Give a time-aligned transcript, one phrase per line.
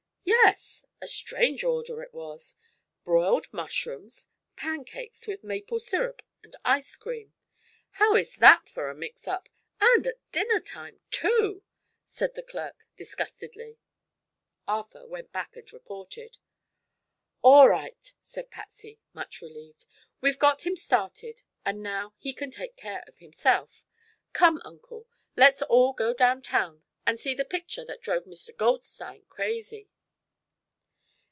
[0.23, 0.85] "Yes.
[1.01, 2.55] A strange order it was!
[3.03, 7.33] Broiled mushrooms, pancakes with maple syrup and ice cream.
[7.91, 9.49] How is that for a mix up
[9.81, 11.63] and at dinner time, too!"
[12.05, 13.77] said the clerk, disgustedly.
[14.67, 16.37] Arthur went back and reported.
[17.41, 19.85] "All right," said Patsy, much relieved.
[20.21, 23.85] "We've got him started and now he can take care of himself.
[24.33, 28.55] Come, Uncle; let's all go down town and see the picture that drove Mr.
[28.55, 29.89] Goldstein crazy."